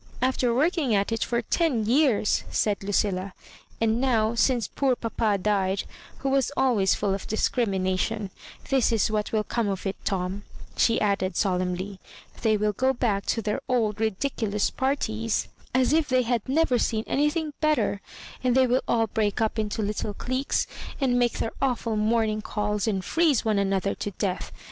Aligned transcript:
"After 0.23 0.51
working 0.51 0.95
at 0.95 1.11
it 1.11 1.23
for 1.23 1.43
ten 1.43 1.85
years 1.85 2.43
I" 2.49 2.51
said 2.53 2.81
Lu 2.83 2.89
cilla," 2.91 3.33
and 3.79 4.01
now, 4.01 4.33
since 4.33 4.67
poor 4.67 4.95
papa 4.95 5.37
died, 5.37 5.83
who 6.17 6.29
was 6.29 6.51
always 6.57 6.95
full 6.95 7.13
of 7.13 7.27
discrimination— 7.27 8.31
^This 8.71 8.91
is 8.91 9.11
what 9.11 9.31
will 9.31 9.43
come 9.43 9.69
of 9.69 9.85
it, 9.85 9.95
Tom,'* 10.03 10.41
she 10.75 10.99
added, 10.99 11.35
solemnly 11.37 11.99
—"they 12.41 12.57
will 12.57 12.73
go 12.73 12.93
back 12.93 13.27
to 13.27 13.43
their 13.43 13.61
old 13.69 13.99
ridiculous 14.01 14.71
parties, 14.71 15.49
as 15.71 15.91
12 15.91 15.99
if 16.01 16.09
they 16.09 16.23
had 16.23 16.49
never 16.49 16.79
seen 16.79 17.03
anything 17.05 17.53
better; 17.61 18.01
and 18.43 18.55
they 18.55 18.65
will 18.65 18.81
all 18.87 19.05
break 19.05 19.39
up 19.39 19.59
into 19.59 19.83
Httle 19.83 20.17
cliques, 20.17 20.65
and 20.99 21.19
make 21.19 21.37
their 21.37 21.53
awful 21.61 21.95
morning 21.95 22.41
calls 22.41 22.87
and 22.87 23.05
freeze 23.05 23.45
one 23.45 23.59
another 23.59 23.93
to 23.93 24.09
death. 24.09 24.51